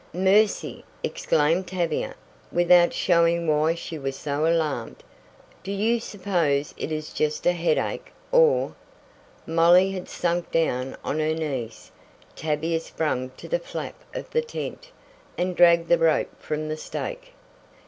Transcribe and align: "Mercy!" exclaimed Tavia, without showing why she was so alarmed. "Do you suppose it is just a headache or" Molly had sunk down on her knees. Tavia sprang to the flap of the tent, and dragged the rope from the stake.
"Mercy!" 0.15 0.83
exclaimed 1.03 1.67
Tavia, 1.67 2.15
without 2.51 2.91
showing 2.91 3.47
why 3.47 3.75
she 3.75 3.99
was 3.99 4.15
so 4.15 4.47
alarmed. 4.47 5.03
"Do 5.61 5.71
you 5.71 5.99
suppose 5.99 6.73
it 6.75 6.91
is 6.91 7.13
just 7.13 7.45
a 7.45 7.51
headache 7.51 8.11
or" 8.31 8.73
Molly 9.45 9.91
had 9.91 10.09
sunk 10.09 10.49
down 10.51 10.97
on 11.03 11.19
her 11.19 11.35
knees. 11.35 11.91
Tavia 12.35 12.79
sprang 12.79 13.29
to 13.37 13.47
the 13.47 13.59
flap 13.59 14.03
of 14.15 14.27
the 14.31 14.41
tent, 14.41 14.89
and 15.37 15.55
dragged 15.55 15.87
the 15.87 15.99
rope 15.99 16.31
from 16.41 16.67
the 16.67 16.77
stake. 16.77 17.33